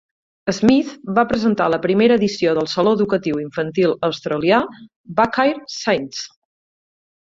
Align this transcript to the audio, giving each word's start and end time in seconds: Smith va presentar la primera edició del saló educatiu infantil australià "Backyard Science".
Smith 0.59 0.87
va 1.19 1.25
presentar 1.33 1.67
la 1.73 1.79
primera 1.83 2.17
edició 2.21 2.55
del 2.61 2.71
saló 2.73 2.95
educatiu 2.99 3.45
infantil 3.45 3.97
australià 4.11 4.67
"Backyard 5.23 5.67
Science". 5.81 6.31